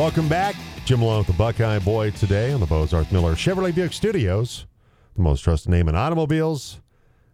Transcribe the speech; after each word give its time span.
Welcome 0.00 0.30
back. 0.30 0.56
Jim 0.86 1.00
Malone 1.00 1.18
with 1.18 1.26
the 1.26 1.34
Buckeye 1.34 1.78
Boy 1.78 2.10
today 2.12 2.52
on 2.52 2.60
the 2.60 2.66
Bozarth 2.66 3.12
Miller 3.12 3.34
Chevrolet 3.34 3.74
Buick 3.74 3.92
Studios, 3.92 4.64
the 5.14 5.20
most 5.20 5.42
trusted 5.42 5.70
name 5.70 5.90
in 5.90 5.94
automobiles. 5.94 6.80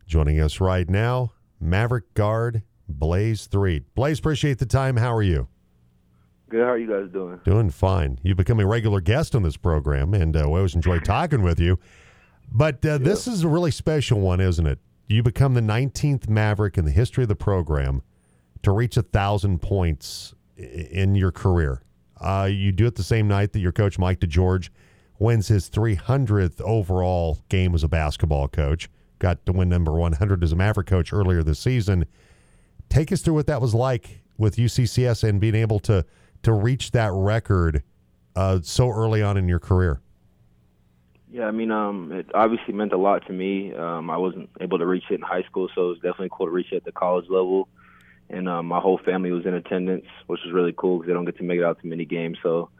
Joining 0.08 0.40
us 0.40 0.60
right 0.60 0.90
now, 0.90 1.30
Maverick 1.60 2.12
guard 2.14 2.64
Blaze 2.88 3.46
Threet. 3.46 3.94
Blaze, 3.94 4.18
appreciate 4.18 4.58
the 4.58 4.66
time. 4.66 4.96
How 4.96 5.14
are 5.14 5.22
you? 5.22 5.46
Good. 6.48 6.64
How 6.64 6.70
are 6.70 6.76
you 6.76 6.88
guys 6.88 7.08
doing? 7.12 7.38
Doing 7.44 7.70
fine. 7.70 8.18
You've 8.24 8.36
become 8.36 8.58
a 8.58 8.66
regular 8.66 9.00
guest 9.00 9.36
on 9.36 9.44
this 9.44 9.56
program, 9.56 10.12
and 10.12 10.36
uh, 10.36 10.40
we 10.46 10.56
always 10.56 10.74
enjoy 10.74 10.98
talking 10.98 11.42
with 11.42 11.60
you. 11.60 11.78
But 12.50 12.84
uh, 12.84 12.98
this 12.98 13.28
is 13.28 13.44
a 13.44 13.48
really 13.48 13.70
special 13.70 14.18
one, 14.18 14.40
isn't 14.40 14.66
it? 14.66 14.80
You 15.06 15.22
become 15.22 15.54
the 15.54 15.60
19th 15.60 16.28
Maverick 16.28 16.76
in 16.76 16.84
the 16.84 16.90
history 16.90 17.22
of 17.22 17.28
the 17.28 17.36
program 17.36 18.02
to 18.64 18.72
reach 18.72 18.96
a 18.96 19.02
thousand 19.02 19.62
points 19.62 20.34
in 20.56 21.14
your 21.14 21.30
career. 21.30 21.82
Uh, 22.20 22.48
you 22.50 22.72
do 22.72 22.86
it 22.86 22.94
the 22.94 23.02
same 23.02 23.28
night 23.28 23.52
that 23.52 23.60
your 23.60 23.72
coach 23.72 23.98
Mike 23.98 24.20
DeGeorge 24.20 24.70
wins 25.18 25.48
his 25.48 25.68
300th 25.70 26.60
overall 26.60 27.38
game 27.48 27.74
as 27.74 27.82
a 27.82 27.88
basketball 27.88 28.48
coach. 28.48 28.88
Got 29.18 29.44
to 29.46 29.52
win 29.52 29.68
number 29.68 29.92
100 29.92 30.42
as 30.44 30.52
a 30.52 30.56
Maverick 30.56 30.86
coach 30.86 31.12
earlier 31.12 31.42
this 31.42 31.58
season. 31.58 32.06
Take 32.88 33.10
us 33.12 33.22
through 33.22 33.34
what 33.34 33.46
that 33.46 33.60
was 33.60 33.74
like 33.74 34.20
with 34.38 34.56
UCCS 34.56 35.26
and 35.26 35.40
being 35.40 35.54
able 35.54 35.80
to 35.80 36.04
to 36.42 36.52
reach 36.52 36.92
that 36.92 37.10
record 37.12 37.82
uh, 38.36 38.60
so 38.62 38.90
early 38.90 39.22
on 39.22 39.36
in 39.36 39.48
your 39.48 39.58
career. 39.58 40.00
Yeah, 41.30 41.46
I 41.46 41.50
mean, 41.50 41.70
um, 41.70 42.12
it 42.12 42.26
obviously 42.34 42.72
meant 42.72 42.92
a 42.92 42.96
lot 42.96 43.26
to 43.26 43.32
me. 43.32 43.74
Um, 43.74 44.10
I 44.10 44.16
wasn't 44.16 44.48
able 44.60 44.78
to 44.78 44.86
reach 44.86 45.04
it 45.10 45.14
in 45.14 45.22
high 45.22 45.42
school, 45.42 45.68
so 45.74 45.86
it 45.86 45.88
was 45.88 45.96
definitely 45.96 46.28
cool 46.30 46.46
to 46.46 46.52
reach 46.52 46.72
it 46.72 46.76
at 46.76 46.84
the 46.84 46.92
college 46.92 47.26
level. 47.28 47.68
And 48.28 48.48
um, 48.48 48.66
my 48.66 48.80
whole 48.80 48.98
family 48.98 49.30
was 49.30 49.46
in 49.46 49.54
attendance, 49.54 50.06
which 50.26 50.40
was 50.44 50.52
really 50.52 50.74
cool 50.76 50.98
because 50.98 51.08
they 51.08 51.14
don't 51.14 51.24
get 51.24 51.36
to 51.38 51.44
make 51.44 51.58
it 51.58 51.64
out 51.64 51.80
to 51.80 51.86
many 51.86 52.04
games. 52.04 52.38
So, 52.42 52.70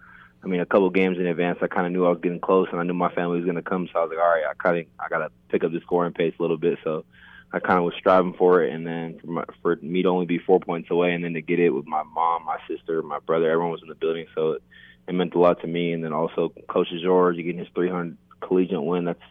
I 0.42 0.48
mean, 0.48 0.60
a 0.60 0.66
couple 0.66 0.90
games 0.90 1.18
in 1.18 1.26
advance, 1.26 1.58
I 1.62 1.68
kind 1.68 1.86
of 1.86 1.92
knew 1.92 2.04
I 2.04 2.10
was 2.10 2.20
getting 2.20 2.40
close, 2.40 2.68
and 2.72 2.80
I 2.80 2.84
knew 2.84 2.94
my 2.94 3.12
family 3.14 3.36
was 3.36 3.44
going 3.44 3.56
to 3.56 3.62
come. 3.62 3.88
So 3.92 3.98
I 3.98 4.02
was 4.02 4.10
like, 4.10 4.18
all 4.18 4.28
right, 4.28 4.44
I 4.48 4.54
kind 4.54 4.78
of 4.78 4.86
I 4.98 5.08
got 5.08 5.18
to 5.18 5.30
pick 5.48 5.64
up 5.64 5.72
the 5.72 5.80
scoring 5.80 6.12
pace 6.12 6.34
a 6.38 6.42
little 6.42 6.56
bit. 6.56 6.78
So 6.82 7.04
I 7.52 7.60
kind 7.60 7.78
of 7.78 7.84
was 7.84 7.94
striving 7.98 8.34
for 8.34 8.62
it, 8.62 8.72
and 8.72 8.86
then 8.86 9.18
for, 9.20 9.26
my, 9.28 9.44
for 9.62 9.76
me 9.76 10.02
to 10.02 10.08
only 10.08 10.26
be 10.26 10.38
four 10.38 10.60
points 10.60 10.90
away, 10.90 11.14
and 11.14 11.24
then 11.24 11.34
to 11.34 11.40
get 11.40 11.60
it 11.60 11.70
with 11.70 11.86
my 11.86 12.02
mom, 12.02 12.44
my 12.44 12.58
sister, 12.68 13.02
my 13.02 13.20
brother, 13.20 13.50
everyone 13.50 13.72
was 13.72 13.82
in 13.82 13.88
the 13.88 13.94
building, 13.94 14.26
so 14.34 14.52
it, 14.52 14.62
it 15.08 15.14
meant 15.14 15.34
a 15.34 15.38
lot 15.38 15.60
to 15.60 15.66
me. 15.66 15.92
And 15.92 16.02
then 16.02 16.12
also 16.12 16.52
Coach 16.68 16.88
George 17.02 17.36
getting 17.36 17.58
his 17.58 17.68
300 17.74 18.16
collegiate 18.40 18.82
win, 18.82 19.04
that's 19.04 19.22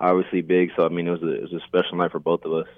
obviously 0.00 0.40
big. 0.40 0.70
So 0.74 0.86
I 0.86 0.88
mean, 0.88 1.06
it 1.06 1.10
was 1.10 1.22
a, 1.22 1.34
it 1.34 1.42
was 1.42 1.52
a 1.52 1.66
special 1.66 1.98
night 1.98 2.12
for 2.12 2.18
both 2.18 2.44
of 2.44 2.52
us. 2.54 2.68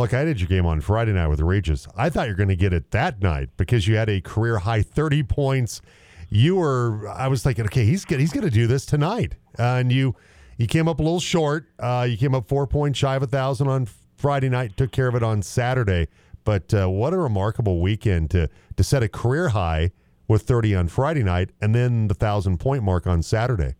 Look, 0.00 0.14
I 0.14 0.24
did 0.24 0.40
your 0.40 0.48
game 0.48 0.64
on 0.64 0.80
Friday 0.80 1.12
night 1.12 1.26
with 1.26 1.40
Regis. 1.40 1.86
I 1.94 2.08
thought 2.08 2.26
you 2.26 2.32
were 2.32 2.36
going 2.38 2.48
to 2.48 2.56
get 2.56 2.72
it 2.72 2.90
that 2.92 3.20
night 3.20 3.50
because 3.58 3.86
you 3.86 3.96
had 3.96 4.08
a 4.08 4.22
career 4.22 4.56
high 4.56 4.80
30 4.80 5.24
points. 5.24 5.82
You 6.30 6.56
were, 6.56 7.06
I 7.06 7.28
was 7.28 7.42
thinking, 7.42 7.66
okay, 7.66 7.84
he's 7.84 8.06
gonna, 8.06 8.20
he's 8.20 8.32
going 8.32 8.46
to 8.46 8.50
do 8.50 8.66
this 8.66 8.86
tonight, 8.86 9.34
uh, 9.58 9.62
and 9.62 9.92
you 9.92 10.14
you 10.56 10.66
came 10.66 10.88
up 10.88 11.00
a 11.00 11.02
little 11.02 11.20
short. 11.20 11.66
Uh, 11.78 12.06
you 12.08 12.16
came 12.16 12.34
up 12.34 12.48
four 12.48 12.66
points 12.66 12.98
shy 12.98 13.14
of 13.14 13.22
a 13.22 13.26
thousand 13.26 13.68
on 13.68 13.86
Friday 14.16 14.48
night. 14.48 14.74
Took 14.78 14.90
care 14.90 15.06
of 15.06 15.14
it 15.16 15.22
on 15.22 15.42
Saturday. 15.42 16.08
But 16.44 16.72
uh, 16.72 16.88
what 16.88 17.12
a 17.12 17.18
remarkable 17.18 17.78
weekend 17.82 18.30
to 18.30 18.48
to 18.78 18.82
set 18.82 19.02
a 19.02 19.08
career 19.08 19.50
high 19.50 19.90
with 20.28 20.44
30 20.44 20.76
on 20.76 20.88
Friday 20.88 21.22
night, 21.22 21.50
and 21.60 21.74
then 21.74 22.08
the 22.08 22.14
thousand 22.14 22.58
point 22.58 22.84
mark 22.84 23.06
on 23.06 23.22
Saturday. 23.22 23.74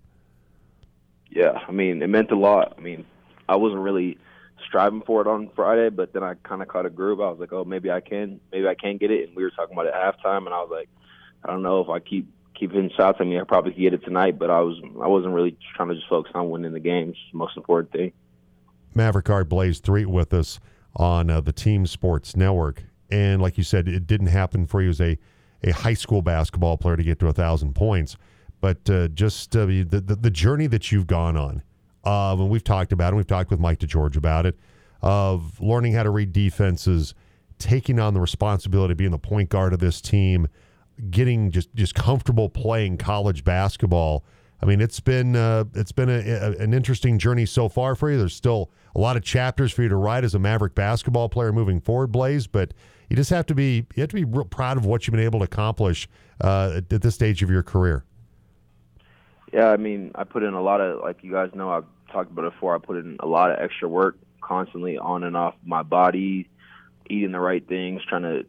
Yeah, 1.31 1.61
I 1.67 1.73
mean, 1.73 2.03
it 2.03 2.09
meant 2.09 2.31
a 2.31 2.37
lot. 2.37 2.75
I 2.77 2.81
mean, 2.83 3.07
I 3.49 3.57
wasn't 3.57 3.81
really 3.81 4.19
striving 4.71 5.03
for 5.03 5.21
it 5.21 5.27
on 5.27 5.51
Friday, 5.55 5.91
but 5.91 6.13
then 6.13 6.23
I 6.23 6.35
kind 6.45 6.63
of 6.63 6.69
caught 6.69 6.87
a 6.87 6.91
groove. 6.91 7.21
I 7.21 7.29
was 7.29 7.41
like, 7.41 7.53
oh, 7.53 7.65
maybe 7.65 7.91
I 7.91 8.01
can, 8.01 8.41
maybe 8.53 8.67
I 8.67 8.75
can 8.75 8.97
get 8.97 9.11
it. 9.11 9.29
And 9.29 9.37
we 9.37 9.43
were 9.43 9.51
talking 9.51 9.75
about 9.75 9.87
it 9.87 9.95
at 9.95 10.01
halftime, 10.01 10.47
and 10.47 10.55
I 10.55 10.61
was 10.61 10.71
like, 10.71 10.89
I 11.45 11.49
don't 11.49 11.63
know 11.63 11.81
if 11.81 11.89
I 11.89 11.99
keep 11.99 12.29
keep 12.55 12.73
hitting 12.73 12.91
shots. 12.97 13.19
I 13.21 13.25
mean, 13.25 13.41
I 13.41 13.45
probably 13.45 13.73
could 13.73 13.81
get 13.81 13.95
it 13.95 14.05
tonight, 14.05 14.39
but 14.39 14.49
I 14.49 14.61
was 14.61 14.81
I 15.03 15.09
wasn't 15.09 15.35
really 15.35 15.57
trying 15.77 15.89
to 15.89 15.97
just 15.97 16.09
focus 16.09 16.33
on 16.35 16.51
winning 16.51 16.73
the 16.73 16.81
game. 16.81 17.11
It's 17.11 17.19
the 17.33 17.39
most 17.39 17.57
important 17.57 17.93
thing. 17.93 18.13
Maverick 18.95 19.27
Guard 19.27 19.49
Blaze 19.49 19.81
Threet 19.81 20.09
with 20.09 20.33
us 20.33 20.61
on 20.97 21.31
uh, 21.31 21.41
the 21.41 21.53
Team 21.53 21.87
Sports 21.87 22.37
Network, 22.37 22.85
and 23.11 23.43
like 23.43 23.59
you 23.59 23.65
said, 23.65 23.89
it 23.89 24.07
didn't 24.07 24.29
happen 24.29 24.67
for 24.67 24.81
you 24.81 24.91
as 24.91 25.01
a 25.01 25.19
a 25.63 25.73
high 25.73 25.95
school 25.95 26.23
basketball 26.23 26.79
player 26.79 26.97
to 26.97 27.03
get 27.03 27.19
to 27.19 27.29
a 27.29 27.33
thousand 27.33 27.75
points, 27.75 28.17
but 28.61 28.89
uh, 28.89 29.09
just 29.09 29.57
uh, 29.57 29.67
the, 29.67 29.83
the 29.83 30.17
the 30.17 30.31
journey 30.31 30.69
that 30.69 30.93
you've 30.93 31.07
gone 31.07 31.37
on. 31.37 31.63
Uh, 32.05 32.33
and 32.33 32.49
we've 32.49 32.65
talked 32.65 32.93
about 32.93 33.07
it. 33.07 33.09
And 33.09 33.17
we've 33.19 33.27
talked 33.27 33.51
with 33.51 33.61
Mike 33.61 33.79
DeGeorge 33.81 34.17
about 34.17 34.47
it 34.47 34.59
of 35.03 35.61
learning 35.61 35.95
how 35.95 36.03
to 36.03 36.11
read 36.11 36.33
defenses, 36.33 37.15
taking 37.59 37.99
on 37.99 38.15
the 38.15 38.21
responsibility 38.21 38.93
of 38.93 38.99
being 38.99 39.11
the 39.11 39.19
point 39.19 39.49
guard 39.49 39.73
of 39.73 39.79
this 39.81 40.01
team, 40.01 40.49
getting 41.11 41.51
just 41.51 41.75
just 41.75 41.95
comfortable 41.95 42.49
playing 42.49 42.99
college 42.99 43.45
basketball. 43.45 44.25
I 44.63 44.67
mean, 44.67 44.81
it's 44.81 45.01
been 45.01 45.37
uh, 45.37 45.65
it's 45.75 45.93
been 45.93 46.11
a, 46.11 46.21
a, 46.21 46.51
an 46.59 46.75
interesting 46.75 47.19
journey 47.19 47.47
so 47.47 47.69
far 47.69 47.95
for 47.95 48.11
you. 48.11 48.19
There's 48.19 48.35
still 48.35 48.71
a 48.95 48.99
lot 48.99 49.17
of 49.17 49.23
chapters 49.23 49.73
for 49.73 49.83
you 49.83 49.89
to 49.89 49.97
write 49.97 50.25
as 50.25 50.35
a 50.35 50.39
Maverick 50.39 50.75
basketball 50.75 51.29
player 51.29 51.53
moving 51.53 51.81
forward, 51.81 52.13
Blaze. 52.13 52.47
But 52.47 52.75
you 53.09 53.17
just 53.17 53.31
have 53.31 53.47
to 53.47 53.55
be 53.55 53.87
you 53.95 54.03
have 54.03 54.11
to 54.11 54.17
be 54.17 54.25
real 54.25 54.45
proud 54.45 54.77
of 54.77 54.85
what 54.85 55.07
you've 55.07 55.13
been 55.13 55.25
able 55.25 55.41
to 55.41 55.45
accomplish 55.45 56.09
uh, 56.43 56.75
at 56.77 56.89
this 56.89 57.15
stage 57.15 57.43
of 57.43 57.51
your 57.51 57.63
career. 57.63 58.05
Yeah, 59.53 59.71
I 59.71 59.77
mean, 59.77 60.13
I 60.15 60.25
put 60.25 60.43
in 60.43 60.55
a 60.55 60.63
lot 60.63 60.81
of, 60.81 61.01
like 61.01 61.23
you 61.23 61.33
guys 61.33 61.51
know, 61.55 61.71
I've 61.71 61.85
talked 62.13 62.31
about 62.31 62.45
it 62.45 62.53
before. 62.53 62.75
I 62.75 62.79
put 62.79 62.99
in 62.99 63.17
a 63.21 63.27
lot 63.27 63.51
of 63.51 63.59
extra 63.59 63.89
work 63.89 64.17
constantly 64.41 64.99
on 64.99 65.25
and 65.25 65.37
off 65.37 65.55
my 65.65 65.83
body, 65.83 66.49
eating 67.09 67.33
the 67.33 67.41
right 67.41 67.67
things, 67.67 68.03
trying 68.09 68.23
to 68.23 68.47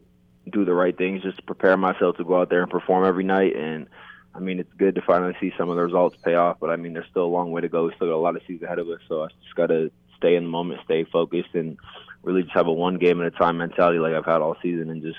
do 0.49 0.65
the 0.65 0.73
right 0.73 0.97
things 0.97 1.23
just 1.23 1.37
to 1.37 1.43
prepare 1.43 1.77
myself 1.77 2.17
to 2.17 2.23
go 2.23 2.39
out 2.39 2.49
there 2.49 2.61
and 2.61 2.71
perform 2.71 3.05
every 3.05 3.23
night. 3.23 3.55
And 3.55 3.87
I 4.33 4.39
mean, 4.39 4.59
it's 4.59 4.73
good 4.77 4.95
to 4.95 5.01
finally 5.01 5.35
see 5.39 5.53
some 5.57 5.69
of 5.69 5.75
the 5.75 5.83
results 5.83 6.17
pay 6.23 6.35
off, 6.35 6.57
but 6.59 6.69
I 6.69 6.75
mean, 6.75 6.93
there's 6.93 7.07
still 7.09 7.25
a 7.25 7.25
long 7.25 7.51
way 7.51 7.61
to 7.61 7.69
go. 7.69 7.85
We 7.85 7.95
still 7.95 8.07
got 8.07 8.15
a 8.15 8.17
lot 8.17 8.35
of 8.35 8.41
seasons 8.43 8.63
ahead 8.63 8.79
of 8.79 8.89
us, 8.89 8.99
so 9.07 9.23
I 9.23 9.27
just 9.43 9.55
got 9.55 9.67
to 9.67 9.91
stay 10.17 10.35
in 10.35 10.43
the 10.43 10.49
moment, 10.49 10.81
stay 10.85 11.03
focused, 11.03 11.53
and 11.53 11.77
really 12.23 12.43
just 12.43 12.53
have 12.53 12.67
a 12.67 12.73
one 12.73 12.97
game 12.97 13.19
at 13.21 13.27
a 13.27 13.31
time 13.31 13.57
mentality 13.57 13.99
like 13.99 14.13
I've 14.13 14.25
had 14.25 14.41
all 14.41 14.55
season 14.61 14.89
and 14.89 15.01
just 15.01 15.17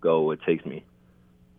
go 0.00 0.22
what 0.22 0.42
takes 0.42 0.64
me. 0.64 0.84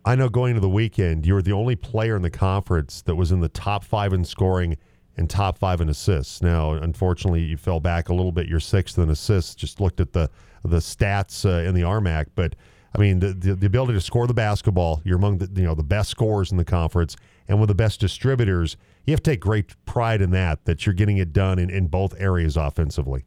I 0.06 0.14
know 0.14 0.28
going 0.28 0.50
into 0.50 0.60
the 0.60 0.68
weekend, 0.68 1.24
you 1.24 1.34
were 1.34 1.42
the 1.42 1.52
only 1.52 1.76
player 1.76 2.14
in 2.14 2.22
the 2.22 2.30
conference 2.30 3.00
that 3.02 3.14
was 3.14 3.32
in 3.32 3.40
the 3.40 3.48
top 3.48 3.84
five 3.84 4.12
in 4.12 4.24
scoring 4.24 4.76
and 5.16 5.30
top 5.30 5.56
five 5.58 5.80
in 5.80 5.88
assists. 5.88 6.42
Now, 6.42 6.72
unfortunately, 6.72 7.42
you 7.42 7.56
fell 7.56 7.80
back 7.80 8.10
a 8.10 8.14
little 8.14 8.32
bit. 8.32 8.46
You're 8.46 8.60
sixth 8.60 8.98
in 8.98 9.08
assists. 9.08 9.54
Just 9.54 9.80
looked 9.80 10.00
at 10.00 10.12
the 10.12 10.30
the 10.62 10.78
stats 10.78 11.44
uh, 11.44 11.66
in 11.68 11.74
the 11.74 11.82
RMAC, 11.82 12.26
but 12.34 12.54
I 12.94 12.98
mean 12.98 13.20
the, 13.20 13.32
the 13.32 13.54
the 13.54 13.66
ability 13.66 13.94
to 13.94 14.00
score 14.00 14.26
the 14.26 14.34
basketball. 14.34 15.00
You're 15.04 15.18
among 15.18 15.38
the 15.38 15.60
you 15.60 15.66
know 15.66 15.74
the 15.74 15.82
best 15.82 16.10
scorers 16.10 16.50
in 16.50 16.58
the 16.58 16.64
conference 16.64 17.16
and 17.48 17.58
one 17.58 17.64
of 17.64 17.68
the 17.68 17.74
best 17.74 18.00
distributors. 18.00 18.76
You 19.04 19.12
have 19.12 19.22
to 19.22 19.30
take 19.30 19.40
great 19.40 19.74
pride 19.86 20.20
in 20.20 20.30
that 20.30 20.64
that 20.64 20.84
you're 20.84 20.94
getting 20.94 21.18
it 21.18 21.32
done 21.32 21.58
in, 21.58 21.70
in 21.70 21.86
both 21.86 22.14
areas 22.18 22.56
offensively. 22.56 23.24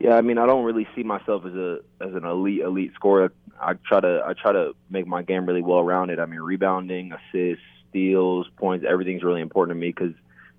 Yeah, 0.00 0.16
I 0.16 0.22
mean, 0.22 0.38
I 0.38 0.46
don't 0.46 0.64
really 0.64 0.88
see 0.96 1.02
myself 1.02 1.44
as 1.44 1.54
a 1.54 1.80
as 2.00 2.14
an 2.14 2.24
elite 2.24 2.62
elite 2.62 2.92
scorer. 2.94 3.32
I 3.60 3.74
try 3.74 4.00
to 4.00 4.22
I 4.26 4.32
try 4.32 4.52
to 4.52 4.72
make 4.88 5.06
my 5.06 5.22
game 5.22 5.44
really 5.46 5.62
well 5.62 5.84
rounded. 5.84 6.18
I 6.18 6.24
mean, 6.24 6.40
rebounding, 6.40 7.12
assists, 7.12 7.62
steals, 7.90 8.48
points, 8.56 8.86
everything's 8.88 9.22
really 9.22 9.42
important 9.42 9.76
to 9.76 9.80
me 9.80 9.88
because 9.88 10.14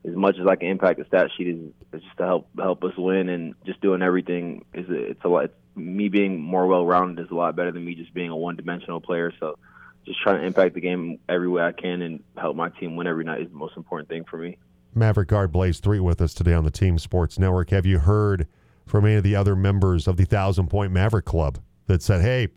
as 0.07 0.15
much 0.15 0.37
as 0.39 0.45
I 0.47 0.55
can 0.55 0.67
impact 0.67 0.99
the 0.99 1.05
stat 1.05 1.31
sheet 1.35 1.47
is, 1.47 1.59
just 1.91 2.17
to 2.17 2.25
help 2.25 2.49
help 2.55 2.83
us 2.83 2.93
win 2.97 3.29
and 3.29 3.55
just 3.65 3.81
doing 3.81 4.03
everything 4.03 4.63
is 4.73 4.87
a, 4.89 5.11
it's 5.11 5.23
a 5.23 5.27
lot. 5.27 5.45
It's, 5.45 5.55
me 5.75 6.09
being 6.09 6.39
more 6.39 6.67
well 6.67 6.85
rounded 6.85 7.23
is 7.23 7.31
a 7.31 7.35
lot 7.35 7.55
better 7.55 7.71
than 7.71 7.85
me 7.85 7.95
just 7.95 8.13
being 8.13 8.29
a 8.29 8.35
one 8.35 8.55
dimensional 8.55 8.99
player. 8.99 9.33
So 9.39 9.57
just 10.05 10.21
trying 10.21 10.41
to 10.41 10.45
impact 10.45 10.75
the 10.75 10.81
game 10.81 11.19
every 11.29 11.47
way 11.47 11.63
I 11.63 11.71
can 11.71 12.01
and 12.01 12.23
help 12.37 12.55
my 12.55 12.69
team 12.69 12.95
win 12.95 13.07
every 13.07 13.23
night 13.23 13.41
is 13.41 13.49
the 13.49 13.55
most 13.55 13.77
important 13.77 14.09
thing 14.09 14.25
for 14.29 14.37
me. 14.37 14.57
Maverick 14.93 15.29
Guard 15.29 15.51
Blaze 15.51 15.79
Threet 15.79 16.01
with 16.01 16.21
us 16.21 16.33
today 16.33 16.53
on 16.53 16.65
the 16.65 16.71
Team 16.71 16.99
Sports 16.99 17.39
Network. 17.39 17.69
Have 17.69 17.85
you 17.85 17.99
heard 17.99 18.47
from 18.91 19.05
any 19.05 19.15
of 19.15 19.23
the 19.23 19.37
other 19.37 19.55
members 19.55 20.05
of 20.05 20.17
the 20.17 20.25
Thousand 20.25 20.67
Point 20.67 20.91
Maverick 20.91 21.23
Club 21.23 21.59
that 21.87 22.03
said, 22.03 22.21
"Hey, 22.21 22.49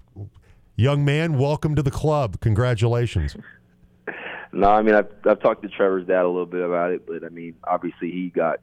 young 0.75 1.05
man, 1.05 1.39
welcome 1.39 1.77
to 1.77 1.83
the 1.83 1.93
club. 1.93 2.41
Congratulations." 2.41 3.37
No, 4.53 4.69
I 4.69 4.83
mean 4.83 4.97
I've, 4.97 5.07
I've 5.25 5.41
talked 5.41 5.63
to 5.63 5.69
Trevor's 5.69 6.09
dad 6.09 6.25
a 6.25 6.27
little 6.27 6.45
bit 6.45 6.63
about 6.63 6.91
it, 6.91 7.07
but 7.07 7.23
I 7.25 7.29
mean 7.29 7.55
obviously 7.63 8.11
he 8.11 8.31
got 8.31 8.59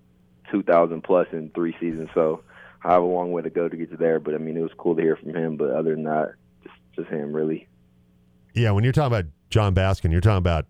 2,000 0.52 1.02
plus 1.02 1.28
in 1.32 1.50
three 1.52 1.74
seasons, 1.80 2.10
so 2.14 2.44
I 2.84 2.92
have 2.92 3.04
a 3.04 3.06
long 3.06 3.32
way 3.32 3.42
to 3.42 3.50
go 3.50 3.70
to 3.70 3.78
get 3.78 3.90
to 3.92 3.98
there. 3.98 4.20
But 4.20 4.36
I 4.36 4.38
mean 4.38 4.58
it 4.58 4.62
was 4.62 4.72
cool 4.78 4.94
to 4.98 5.02
hear 5.02 5.16
from 5.16 5.34
him. 5.34 5.56
But 5.56 5.72
other 5.72 5.96
than 5.96 6.04
that, 6.04 6.34
just 6.64 6.76
just 6.98 7.10
him 7.10 7.32
really. 7.32 7.70
Yeah, 8.54 8.72
when 8.72 8.84
you're 8.84 8.92
talking 8.92 9.16
about 9.16 9.32
John 9.50 9.74
Baskin, 9.74 10.12
you're 10.12 10.20
talking 10.20 10.40
about 10.40 10.66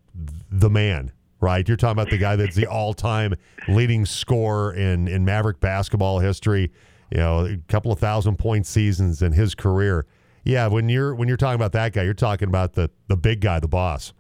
the 0.52 0.70
man, 0.70 1.12
right? 1.40 1.68
You're 1.68 1.78
talking 1.78 2.00
about 2.00 2.12
the 2.12 2.20
guy 2.20 2.36
that's 2.36 2.56
the 2.56 2.68
all-time 2.68 3.34
leading 3.68 4.06
scorer 4.06 4.72
in 4.72 5.08
in 5.08 5.26
Maverick 5.26 5.60
basketball 5.60 6.20
history. 6.20 6.72
You 7.12 7.18
know, 7.18 7.46
a 7.46 7.58
couple 7.68 7.92
of 7.92 8.00
thousand 8.00 8.38
point 8.38 8.66
seasons 8.66 9.22
in 9.22 9.34
his 9.34 9.54
career. 9.54 10.06
Yeah, 10.44 10.68
when 10.68 10.90
you're 10.90 11.14
when 11.14 11.28
you're 11.28 11.38
talking 11.38 11.56
about 11.56 11.74
that 11.74 11.94
guy, 11.94 12.04
you're 12.04 12.14
talking 12.14 12.48
about 12.48 12.74
the 12.74 12.90
the 13.08 13.18
big 13.18 13.42
guy, 13.42 13.60
the 13.60 13.68
boss. 13.68 14.14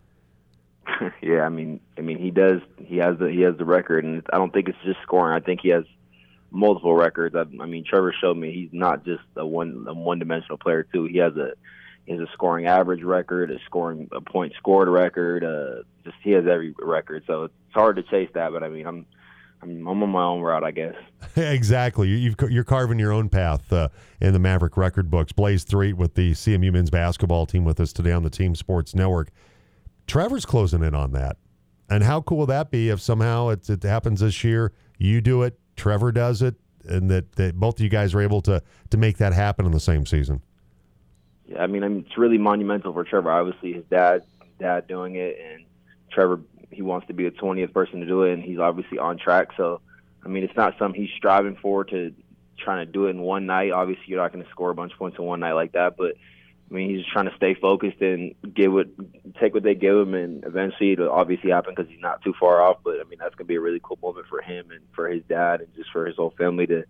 yeah, 1.22 1.42
I 1.42 1.50
mean, 1.50 1.80
I 1.98 2.02
mean, 2.02 2.20
he 2.20 2.32
does. 2.32 2.62
He 2.78 2.98
has 2.98 3.18
the 3.18 3.30
he 3.30 3.42
has 3.42 3.58
the 3.58 3.66
record, 3.66 4.04
and 4.04 4.22
I 4.32 4.38
don't 4.38 4.54
think 4.54 4.68
it's 4.68 4.78
just 4.84 5.02
scoring. 5.04 5.34
I 5.34 5.44
think 5.44 5.62
he 5.62 5.70
has 5.70 5.86
multiple 6.52 6.96
records. 6.96 7.36
I, 7.36 7.42
I 7.62 7.66
mean, 7.66 7.86
Trevor 7.88 8.14
showed 8.20 8.38
me 8.38 8.54
he's 8.54 8.70
not 8.72 9.06
just 9.06 9.24
a 9.36 9.46
one 9.46 9.86
a 9.88 9.94
one 9.94 10.20
dimensional 10.20 10.58
player 10.58 10.84
too. 10.84 11.06
He 11.06 11.18
has 11.20 11.36
a 11.38 11.54
He 12.06 12.12
has 12.14 12.22
a 12.22 12.32
scoring 12.34 12.68
average 12.68 13.04
record, 13.04 13.52
a 13.52 13.58
scoring 13.66 14.10
a 14.12 14.22
point 14.22 14.54
scored 14.58 14.90
record. 14.90 15.44
Uh, 15.44 15.84
just 16.04 16.18
he 16.24 16.32
has 16.32 16.46
every 16.46 16.76
record, 16.80 17.24
so 17.26 17.46
it's 17.46 17.54
hard 17.72 17.96
to 17.96 18.04
chase 18.04 18.30
that. 18.34 18.52
But 18.52 18.64
I 18.64 18.70
mean, 18.70 18.86
I'm 18.86 19.06
I'm, 19.62 19.88
I'm 19.88 20.04
on 20.04 20.10
my 20.10 20.24
own 20.24 20.42
route, 20.42 20.64
I 20.64 20.72
guess. 20.72 20.96
exactly. 21.36 22.10
You, 22.10 22.36
are 22.40 22.64
carving 22.64 23.00
your 23.00 23.12
own 23.12 23.30
path 23.30 23.72
uh, 23.72 23.90
in 24.20 24.34
the 24.34 24.40
Maverick 24.40 24.78
record 24.78 25.10
books. 25.10 25.32
Blaze 25.32 25.64
Threet 25.64 25.98
with 25.98 26.16
the 26.16 26.32
CMU 26.32 26.74
men's 26.74 26.90
basketball 26.90 27.46
team 27.46 27.66
with 27.66 27.80
us 27.80 27.94
today 27.94 28.12
on 28.12 28.24
the 28.24 28.30
Team 28.30 28.56
Sports 28.56 28.96
Network. 28.96 29.30
Trevor's 30.08 30.46
closing 30.46 30.84
in 30.84 30.96
on 30.96 31.12
that. 31.14 31.38
And 31.90 32.04
how 32.04 32.22
cool 32.22 32.40
will 32.40 32.46
that 32.48 32.72
be 32.72 32.90
if 32.90 33.02
somehow 33.02 33.50
it, 33.50 33.70
it 33.70 33.84
happens 33.84 34.22
this 34.22 34.44
year? 34.44 34.72
You 34.98 35.20
do 35.20 35.44
it, 35.44 35.60
Trevor 35.76 36.12
does 36.12 36.42
it, 36.42 36.56
and 36.88 37.10
that, 37.10 37.34
that 37.34 37.56
both 37.56 37.76
of 37.76 37.82
you 37.82 37.90
guys 37.90 38.14
are 38.14 38.22
able 38.22 38.42
to 38.44 38.64
to 38.92 38.98
make 38.98 39.18
that 39.18 39.34
happen 39.34 39.66
in 39.66 39.72
the 39.72 39.80
same 39.80 40.06
season. 40.06 40.42
Yeah, 41.46 41.64
I 41.64 41.68
mean, 41.68 41.84
I 41.84 41.90
mean, 41.90 42.06
it's 42.08 42.18
really 42.18 42.38
monumental 42.38 42.94
for 42.94 43.04
Trevor. 43.04 43.32
Obviously, 43.32 43.74
his 43.74 43.84
dad, 43.90 44.24
dad 44.58 44.88
doing 44.88 45.16
it, 45.16 45.38
and 45.44 45.66
Trevor, 46.12 46.40
he 46.82 46.88
wants 46.88 47.08
to 47.08 47.14
be 47.14 47.26
the 47.26 47.36
20th 47.36 47.74
person 47.74 48.00
to 48.00 48.06
do 48.06 48.24
it, 48.24 48.34
and 48.34 48.44
he's 48.44 48.60
obviously 48.60 48.98
on 48.98 49.18
track. 49.18 49.50
So, 49.56 49.82
I 50.26 50.28
mean, 50.28 50.44
it's 50.44 50.56
not 50.56 50.78
something 50.80 51.00
he's 51.00 51.16
striving 51.16 51.56
for 51.62 51.84
to 51.86 52.14
trying 52.58 52.86
to 52.86 52.92
do 52.92 53.06
it 53.06 53.12
in 53.12 53.22
one 53.22 53.46
night. 53.46 53.72
Obviously, 53.72 54.06
you're 54.08 54.22
not 54.22 54.34
going 54.34 54.44
to 54.44 54.52
score 54.52 54.72
a 54.72 54.76
bunch 54.76 54.94
of 54.94 55.00
points 55.00 55.18
in 55.18 55.26
one 55.26 55.40
night 55.40 55.54
like 55.54 55.74
that, 55.74 55.96
but 55.98 56.16
I 56.70 56.74
mean, 56.74 56.90
he's 56.90 57.00
just 57.00 57.12
trying 57.12 57.30
to 57.30 57.36
stay 57.36 57.54
focused 57.54 58.02
and 58.02 58.34
give 58.54 58.72
what 58.72 58.88
take 59.40 59.54
what 59.54 59.64
they 59.64 59.76
give 59.76 59.96
him, 59.96 60.14
and 60.14 60.44
eventually 60.46 60.94
it'll 60.94 61.12
obviously 61.12 61.52
happen 61.52 61.74
because 61.76 61.92
he's 61.92 62.02
not 62.02 62.24
too 62.24 62.34
far 62.40 62.62
off. 62.62 62.78
But 62.84 63.00
I 63.00 63.04
mean, 63.04 63.20
that's 63.20 63.36
gonna 63.36 63.48
be 63.48 63.56
a 63.56 63.62
really 63.62 63.82
cool 63.84 64.00
moment 64.02 64.28
for 64.28 64.42
him 64.42 64.72
and 64.72 64.82
for 64.96 65.08
his 65.10 65.22
dad 65.28 65.62
and 65.62 65.76
just 65.76 65.92
for 65.92 66.06
his 66.06 66.16
whole 66.16 66.34
family 66.38 66.68
to 66.68 66.86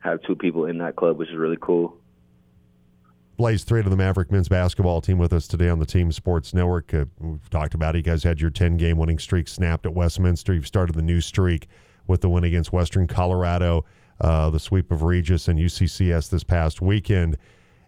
have 0.00 0.22
two 0.22 0.34
people 0.34 0.64
in 0.64 0.78
that 0.78 0.96
club, 0.96 1.18
which 1.18 1.28
is 1.28 1.36
really 1.36 1.58
cool. 1.60 1.96
Blaze 3.38 3.62
Threet 3.62 3.86
of 3.86 3.90
the 3.90 3.96
Maverick 3.96 4.32
men's 4.32 4.48
basketball 4.48 5.00
team 5.00 5.16
with 5.16 5.32
us 5.32 5.46
today 5.46 5.68
on 5.68 5.78
the 5.78 5.86
Team 5.86 6.10
Sports 6.10 6.52
Network. 6.52 6.92
Uh, 6.92 7.04
we've 7.20 7.48
talked 7.50 7.72
about 7.72 7.94
it. 7.94 7.98
You 7.98 8.02
guys 8.02 8.24
had 8.24 8.40
your 8.40 8.50
10 8.50 8.76
game 8.76 8.98
winning 8.98 9.20
streak 9.20 9.46
snapped 9.46 9.86
at 9.86 9.94
Westminster. 9.94 10.52
You've 10.52 10.66
started 10.66 10.96
the 10.96 11.02
new 11.02 11.20
streak 11.20 11.68
with 12.08 12.20
the 12.20 12.28
win 12.28 12.42
against 12.42 12.72
Western 12.72 13.06
Colorado, 13.06 13.84
uh, 14.20 14.50
the 14.50 14.58
sweep 14.58 14.90
of 14.90 15.04
Regis 15.04 15.46
and 15.46 15.56
UCCS 15.56 16.30
this 16.30 16.42
past 16.42 16.82
weekend. 16.82 17.36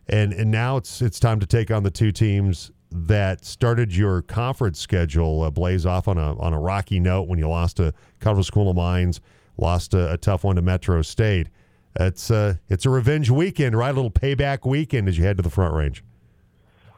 And, 0.07 0.33
and 0.33 0.53
now 0.53 0.77
it's 0.77 1.03
it's 1.03 1.19
time 1.19 1.41
to 1.41 1.47
take 1.47 1.73
on 1.73 1.83
the 1.83 1.91
two 1.91 2.13
teams 2.13 2.71
that 2.93 3.45
started 3.45 3.95
your 3.95 4.23
conference 4.23 4.79
schedule 4.79 5.43
uh, 5.43 5.51
blaze 5.51 5.85
off 5.85 6.07
on 6.07 6.17
a 6.17 6.39
on 6.39 6.53
a 6.53 6.61
rocky 6.61 7.01
note 7.01 7.27
when 7.27 7.41
you 7.41 7.49
lost 7.49 7.79
to 7.79 7.93
Colorado 8.21 8.43
School 8.43 8.71
of 8.71 8.77
Mines, 8.77 9.21
lost 9.57 9.95
a, 9.95 10.13
a 10.13 10.17
tough 10.17 10.45
one 10.45 10.55
to 10.55 10.63
Metro 10.63 11.03
State. 11.03 11.49
It's 11.99 12.31
a 12.31 12.61
it's 12.69 12.87
a 12.87 12.91
revenge 12.91 13.31
weekend, 13.31 13.77
right? 13.77 13.91
A 13.91 13.93
little 13.93 14.11
payback 14.11 14.67
weekend 14.67 15.09
as 15.09 15.19
you 15.19 15.25
head 15.25 15.37
to 15.39 15.43
the 15.43 15.51
Front 15.51 15.75
Range. 15.75 16.05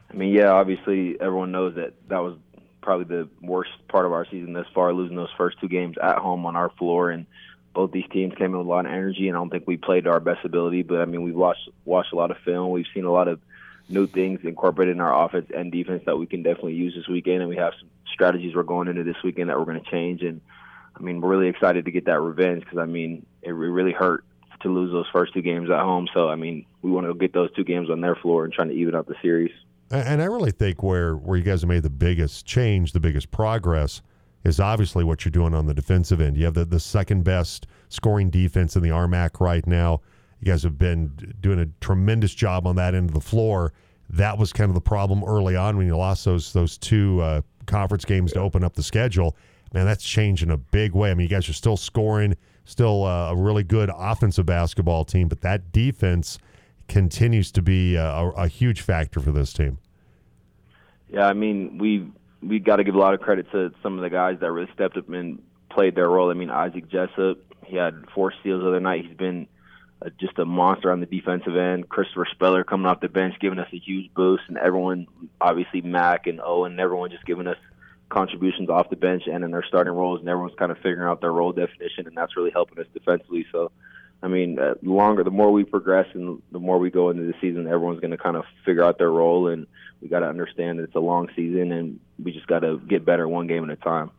I 0.09 0.13
mean, 0.15 0.33
yeah, 0.33 0.51
obviously 0.51 1.19
everyone 1.19 1.51
knows 1.51 1.75
that 1.75 1.93
that 2.09 2.19
was 2.19 2.37
probably 2.81 3.05
the 3.05 3.27
worst 3.41 3.71
part 3.87 4.05
of 4.05 4.11
our 4.11 4.25
season 4.25 4.53
thus 4.53 4.67
far, 4.75 4.93
losing 4.93 5.15
those 5.15 5.31
first 5.37 5.59
two 5.59 5.67
games 5.67 5.97
at 6.01 6.17
home 6.17 6.45
on 6.45 6.55
our 6.55 6.69
floor, 6.77 7.09
and 7.09 7.25
both 7.73 7.91
these 7.91 8.05
teams 8.11 8.33
came 8.35 8.51
in 8.51 8.57
with 8.57 8.67
a 8.67 8.69
lot 8.69 8.85
of 8.85 8.91
energy, 8.91 9.27
and 9.27 9.35
I 9.35 9.39
don't 9.39 9.49
think 9.49 9.65
we 9.65 9.77
played 9.77 10.03
to 10.03 10.11
our 10.11 10.19
best 10.19 10.45
ability. 10.45 10.83
But 10.83 11.01
I 11.01 11.05
mean, 11.05 11.23
we've 11.23 11.35
watched 11.35 11.69
watched 11.85 12.13
a 12.13 12.15
lot 12.15 12.29
of 12.29 12.37
film, 12.45 12.71
we've 12.71 12.85
seen 12.93 13.05
a 13.05 13.11
lot 13.11 13.27
of 13.27 13.39
new 13.89 14.05
things 14.07 14.39
incorporated 14.43 14.95
in 14.95 15.01
our 15.01 15.25
offense 15.25 15.49
and 15.53 15.71
defense 15.71 16.03
that 16.05 16.17
we 16.17 16.25
can 16.25 16.43
definitely 16.43 16.75
use 16.75 16.93
this 16.95 17.07
weekend, 17.07 17.41
and 17.41 17.49
we 17.49 17.55
have 17.55 17.73
some 17.79 17.89
strategies 18.13 18.55
we're 18.55 18.63
going 18.63 18.87
into 18.87 19.03
this 19.03 19.21
weekend 19.23 19.49
that 19.49 19.57
we're 19.57 19.65
going 19.65 19.81
to 19.81 19.91
change. 19.91 20.21
And 20.21 20.39
I 20.95 21.01
mean, 21.01 21.19
we're 21.19 21.29
really 21.29 21.47
excited 21.47 21.85
to 21.85 21.91
get 21.91 22.05
that 22.05 22.21
revenge 22.21 22.63
because 22.63 22.77
I 22.77 22.85
mean, 22.85 23.25
it 23.41 23.51
really 23.51 23.91
hurt 23.91 24.23
to 24.63 24.69
lose 24.69 24.91
those 24.91 25.05
first 25.11 25.33
two 25.33 25.41
games 25.41 25.69
at 25.69 25.79
home. 25.79 26.07
So 26.13 26.29
I 26.29 26.35
mean, 26.35 26.65
we 26.81 26.91
want 26.91 27.07
to 27.07 27.13
get 27.13 27.33
those 27.33 27.53
two 27.53 27.63
games 27.63 27.89
on 27.89 28.01
their 28.01 28.15
floor 28.15 28.45
and 28.45 28.53
trying 28.53 28.69
to 28.69 28.75
even 28.75 28.95
out 28.95 29.07
the 29.07 29.15
series. 29.21 29.51
And 29.91 30.21
I 30.21 30.25
really 30.25 30.51
think 30.51 30.81
where 30.81 31.15
where 31.15 31.37
you 31.37 31.43
guys 31.43 31.61
have 31.61 31.69
made 31.69 31.83
the 31.83 31.89
biggest 31.89 32.45
change, 32.45 32.93
the 32.93 32.99
biggest 32.99 33.29
progress, 33.29 34.01
is 34.43 34.59
obviously 34.59 35.03
what 35.03 35.23
you're 35.23 35.31
doing 35.31 35.53
on 35.53 35.67
the 35.67 35.73
defensive 35.73 36.19
end. 36.19 36.37
You 36.37 36.45
have 36.45 36.55
the, 36.55 36.65
the 36.65 36.79
second 36.79 37.23
best 37.23 37.67
scoring 37.89 38.29
defense 38.29 38.75
in 38.75 38.81
the 38.81 38.89
RMAC 38.89 39.39
right 39.39 39.65
now. 39.67 40.01
You 40.39 40.51
guys 40.51 40.63
have 40.63 40.77
been 40.77 41.35
doing 41.39 41.59
a 41.59 41.67
tremendous 41.79 42.33
job 42.33 42.67
on 42.67 42.75
that 42.75 42.95
end 42.95 43.09
of 43.09 43.13
the 43.13 43.21
floor. 43.21 43.71
That 44.09 44.37
was 44.37 44.51
kind 44.51 44.69
of 44.69 44.75
the 44.75 44.81
problem 44.81 45.23
early 45.23 45.55
on 45.55 45.77
when 45.77 45.85
you 45.87 45.95
lost 45.95 46.25
those 46.25 46.53
those 46.53 46.77
two 46.77 47.21
uh, 47.21 47.41
conference 47.65 48.05
games 48.05 48.33
to 48.33 48.39
open 48.39 48.63
up 48.63 48.73
the 48.73 48.83
schedule. 48.83 49.35
Man, 49.73 49.85
that's 49.85 50.03
changed 50.03 50.43
in 50.43 50.51
a 50.51 50.57
big 50.57 50.93
way. 50.93 51.11
I 51.11 51.15
mean, 51.15 51.25
you 51.25 51.29
guys 51.29 51.49
are 51.49 51.53
still 51.53 51.77
scoring 51.77 52.35
still 52.65 53.03
uh, 53.03 53.31
a 53.31 53.35
really 53.35 53.63
good 53.63 53.91
offensive 53.95 54.45
basketball 54.45 55.05
team, 55.05 55.27
but 55.27 55.41
that 55.41 55.71
defense 55.71 56.39
continues 56.87 57.51
to 57.51 57.61
be 57.61 57.95
a, 57.95 58.05
a 58.05 58.47
huge 58.47 58.81
factor 58.81 59.19
for 59.19 59.31
this 59.31 59.53
team. 59.53 59.79
Yeah, 61.09 61.27
I 61.27 61.33
mean 61.33 61.77
we 61.77 62.09
we 62.41 62.59
got 62.59 62.77
to 62.77 62.83
give 62.83 62.95
a 62.95 62.99
lot 62.99 63.13
of 63.13 63.21
credit 63.21 63.49
to 63.51 63.71
some 63.81 63.97
of 63.97 64.01
the 64.01 64.09
guys 64.09 64.39
that 64.41 64.51
really 64.51 64.69
stepped 64.73 64.97
up 64.97 65.07
and 65.09 65.41
played 65.69 65.95
their 65.95 66.09
role. 66.09 66.29
I 66.29 66.33
mean 66.33 66.49
Isaac 66.49 66.89
Jessup, 66.89 67.37
he 67.65 67.75
had 67.75 68.05
four 68.13 68.33
steals 68.39 68.61
the 68.61 68.69
other 68.69 68.79
night. 68.79 69.05
He's 69.05 69.17
been 69.17 69.47
uh, 70.01 70.09
just 70.19 70.37
a 70.39 70.45
monster 70.45 70.91
on 70.91 70.99
the 70.99 71.05
defensive 71.05 71.55
end. 71.55 71.87
Christopher 71.87 72.27
Speller 72.31 72.63
coming 72.63 72.87
off 72.87 72.99
the 72.99 73.09
bench, 73.09 73.35
giving 73.39 73.59
us 73.59 73.69
a 73.71 73.77
huge 73.77 74.13
boost, 74.13 74.43
and 74.47 74.57
everyone, 74.57 75.07
obviously 75.39 75.81
Mac 75.81 76.27
and 76.27 76.41
Owen, 76.41 76.79
everyone 76.79 77.11
just 77.11 77.25
giving 77.25 77.47
us 77.47 77.57
contributions 78.13 78.69
off 78.69 78.89
the 78.89 78.95
bench 78.95 79.23
and 79.27 79.43
in 79.43 79.51
their 79.51 79.65
starting 79.67 79.93
roles, 79.93 80.19
and 80.19 80.29
everyone's 80.29 80.55
kind 80.57 80.71
of 80.71 80.77
figuring 80.77 81.09
out 81.09 81.19
their 81.19 81.31
role 81.31 81.51
definition, 81.51 82.07
and 82.07 82.15
that's 82.15 82.37
really 82.37 82.51
helping 82.51 82.79
us 82.79 82.85
defensively. 82.93 83.45
So, 83.51 83.71
I 84.21 84.27
mean, 84.27 84.59
uh, 84.59 84.75
the 84.81 84.91
longer, 84.91 85.23
the 85.23 85.31
more 85.31 85.51
we 85.51 85.63
progress, 85.63 86.07
and 86.13 86.41
the 86.51 86.59
more 86.59 86.77
we 86.77 86.91
go 86.91 87.09
into 87.09 87.23
the 87.23 87.33
season, 87.41 87.65
everyone's 87.65 87.99
going 87.99 88.11
to 88.11 88.17
kind 88.17 88.37
of 88.37 88.45
figure 88.63 88.83
out 88.83 88.99
their 88.99 89.11
role, 89.11 89.47
and 89.47 89.65
we 90.01 90.07
got 90.07 90.19
to 90.19 90.27
understand 90.27 90.79
that 90.79 90.83
it's 90.83 90.95
a 90.95 90.99
long 90.99 91.27
season, 91.35 91.71
and 91.71 91.99
we 92.23 92.31
just 92.31 92.47
got 92.47 92.59
to 92.59 92.79
get 92.87 93.03
better 93.03 93.27
one 93.27 93.47
game 93.47 93.63
at 93.63 93.69
a 93.71 93.75
time. 93.81 94.11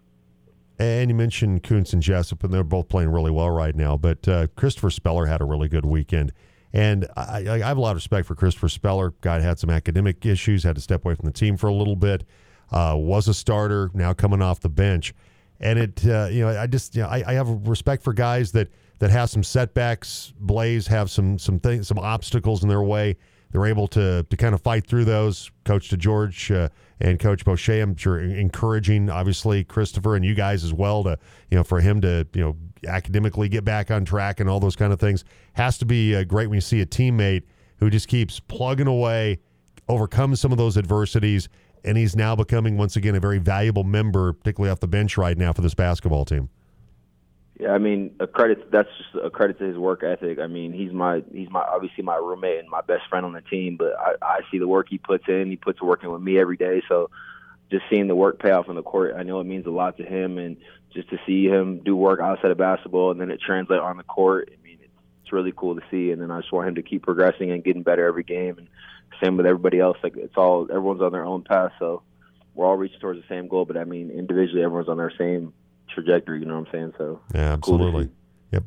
And 0.78 1.08
you 1.08 1.14
mentioned 1.14 1.62
Kuntz 1.62 1.92
and 1.92 2.02
Jessup, 2.02 2.42
and 2.42 2.52
they're 2.52 2.64
both 2.64 2.88
playing 2.88 3.10
really 3.10 3.30
well 3.30 3.50
right 3.50 3.76
now. 3.76 3.96
But 3.96 4.26
uh, 4.26 4.48
Christopher 4.56 4.90
Speller 4.90 5.26
had 5.26 5.40
a 5.40 5.44
really 5.44 5.68
good 5.68 5.84
weekend. 5.84 6.32
And 6.72 7.06
I, 7.16 7.46
I, 7.48 7.58
have 7.58 7.76
a 7.76 7.80
lot 7.80 7.92
of 7.92 7.98
respect 7.98 8.26
for 8.26 8.34
Christopher 8.34 8.68
Speller. 8.68 9.14
Guy 9.20 9.38
had 9.38 9.60
some 9.60 9.70
academic 9.70 10.26
issues, 10.26 10.64
had 10.64 10.74
to 10.74 10.80
step 10.80 11.04
away 11.04 11.14
from 11.14 11.26
the 11.26 11.32
team 11.32 11.56
for 11.56 11.68
a 11.68 11.72
little 11.72 11.94
bit 11.94 12.24
uh, 12.74 12.96
was 12.96 13.28
a 13.28 13.34
starter, 13.34 13.88
now 13.94 14.12
coming 14.12 14.42
off 14.42 14.58
the 14.58 14.68
bench. 14.68 15.14
And 15.60 15.78
it, 15.78 16.04
uh, 16.06 16.26
you 16.30 16.40
know, 16.40 16.60
I 16.60 16.66
just, 16.66 16.96
you 16.96 17.02
know, 17.02 17.08
I, 17.08 17.22
I, 17.24 17.32
have 17.34 17.48
respect 17.68 18.02
for 18.02 18.12
guys 18.12 18.50
that 18.52 18.68
that 18.98 19.10
have 19.10 19.30
some 19.30 19.44
setbacks. 19.44 20.34
Blaze 20.40 20.88
have 20.88 21.08
some 21.08 21.38
some 21.38 21.60
things, 21.60 21.86
some 21.86 21.98
obstacles 21.98 22.64
in 22.64 22.68
their 22.68 22.82
way. 22.82 23.16
They're 23.52 23.66
able 23.66 23.86
to 23.88 24.26
to 24.28 24.36
kind 24.36 24.54
of 24.54 24.60
fight 24.60 24.88
through 24.88 25.04
those. 25.04 25.52
Coach 25.64 25.88
DeGeorge 25.90 26.54
uh, 26.54 26.68
and 27.00 27.20
Coach 27.20 27.44
Boucher, 27.44 27.80
I'm 27.80 27.94
sure, 27.94 28.18
encouraging 28.20 29.08
obviously 29.08 29.62
Christopher 29.62 30.16
and 30.16 30.24
you 30.24 30.34
guys 30.34 30.64
as 30.64 30.72
well 30.72 31.04
to, 31.04 31.16
you 31.50 31.56
know, 31.56 31.62
for 31.62 31.80
him 31.80 32.00
to, 32.00 32.26
you 32.34 32.42
know, 32.42 32.56
academically 32.88 33.48
get 33.48 33.64
back 33.64 33.92
on 33.92 34.04
track 34.04 34.40
and 34.40 34.50
all 34.50 34.58
those 34.58 34.76
kind 34.76 34.92
of 34.92 34.98
things 34.98 35.24
has 35.52 35.78
to 35.78 35.86
be 35.86 36.16
uh, 36.16 36.24
great 36.24 36.48
when 36.48 36.56
you 36.56 36.60
see 36.60 36.80
a 36.80 36.86
teammate 36.86 37.44
who 37.76 37.88
just 37.88 38.08
keeps 38.08 38.40
plugging 38.40 38.88
away, 38.88 39.38
overcomes 39.88 40.40
some 40.40 40.50
of 40.50 40.58
those 40.58 40.76
adversities, 40.76 41.48
and 41.84 41.96
he's 41.98 42.16
now 42.16 42.34
becoming 42.34 42.76
once 42.76 42.96
again 42.96 43.14
a 43.14 43.20
very 43.20 43.38
valuable 43.38 43.84
member, 43.84 44.32
particularly 44.32 44.70
off 44.70 44.80
the 44.80 44.88
bench 44.88 45.16
right 45.16 45.36
now 45.36 45.52
for 45.52 45.62
this 45.62 45.74
basketball 45.74 46.24
team. 46.24 46.48
Yeah, 47.58 47.70
I 47.70 47.78
mean, 47.78 48.16
a 48.18 48.26
credit. 48.26 48.70
That's 48.72 48.88
just 48.98 49.24
a 49.24 49.30
credit 49.30 49.58
to 49.60 49.64
his 49.64 49.76
work 49.76 50.02
ethic. 50.02 50.40
I 50.40 50.48
mean, 50.48 50.72
he's 50.72 50.92
my 50.92 51.22
he's 51.32 51.48
my 51.50 51.60
obviously 51.60 52.02
my 52.02 52.16
roommate 52.16 52.58
and 52.58 52.68
my 52.68 52.80
best 52.80 53.02
friend 53.08 53.24
on 53.24 53.32
the 53.32 53.42
team. 53.42 53.76
But 53.76 53.94
I, 53.96 54.14
I 54.22 54.40
see 54.50 54.58
the 54.58 54.66
work 54.66 54.88
he 54.90 54.98
puts 54.98 55.24
in. 55.28 55.50
He 55.50 55.56
puts 55.56 55.80
working 55.80 56.10
with 56.10 56.20
me 56.20 56.38
every 56.38 56.56
day. 56.56 56.82
So 56.88 57.10
just 57.70 57.84
seeing 57.88 58.08
the 58.08 58.16
work 58.16 58.40
pay 58.40 58.50
off 58.50 58.68
on 58.68 58.74
the 58.74 58.82
court, 58.82 59.14
I 59.16 59.22
know 59.22 59.40
it 59.40 59.44
means 59.44 59.66
a 59.66 59.70
lot 59.70 59.96
to 59.98 60.04
him. 60.04 60.38
And 60.38 60.56
just 60.92 61.10
to 61.10 61.18
see 61.26 61.46
him 61.46 61.80
do 61.84 61.94
work 61.94 62.20
outside 62.20 62.50
of 62.50 62.58
basketball 62.58 63.12
and 63.12 63.20
then 63.20 63.30
it 63.30 63.40
translate 63.40 63.80
on 63.80 63.98
the 63.98 64.02
court, 64.02 64.50
I 64.52 64.62
mean, 64.64 64.78
it's, 64.80 64.92
it's 65.22 65.32
really 65.32 65.52
cool 65.56 65.76
to 65.76 65.82
see. 65.92 66.10
And 66.10 66.20
then 66.20 66.32
I 66.32 66.40
just 66.40 66.52
want 66.52 66.68
him 66.68 66.74
to 66.74 66.82
keep 66.82 67.04
progressing 67.04 67.52
and 67.52 67.62
getting 67.62 67.84
better 67.84 68.04
every 68.04 68.24
game. 68.24 68.58
And 68.58 68.68
same 69.22 69.36
with 69.36 69.46
everybody 69.46 69.80
else. 69.80 69.98
Like 70.02 70.16
it's 70.16 70.36
all 70.36 70.66
everyone's 70.70 71.02
on 71.02 71.12
their 71.12 71.24
own 71.24 71.42
path, 71.42 71.72
so 71.78 72.02
we're 72.54 72.66
all 72.66 72.76
reaching 72.76 73.00
towards 73.00 73.20
the 73.20 73.26
same 73.28 73.48
goal. 73.48 73.64
But 73.64 73.76
I 73.76 73.84
mean, 73.84 74.10
individually, 74.10 74.62
everyone's 74.62 74.88
on 74.88 74.96
their 74.96 75.12
same 75.16 75.52
trajectory. 75.88 76.40
You 76.40 76.46
know 76.46 76.58
what 76.58 76.68
I'm 76.68 76.72
saying? 76.72 76.92
So 76.98 77.20
yeah, 77.34 77.52
absolutely. 77.52 78.06
Cool 78.06 78.14